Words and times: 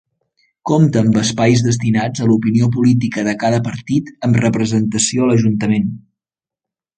Compta 0.69 1.01
amb 1.03 1.17
espais 1.23 1.61
destinats 1.67 2.23
a 2.25 2.29
l'opinió 2.31 2.69
política 2.77 3.25
de 3.29 3.35
cada 3.45 3.61
partit 3.69 4.11
amb 4.29 4.41
representació 4.45 5.27
a 5.27 5.31
l'ajuntament. 5.33 5.93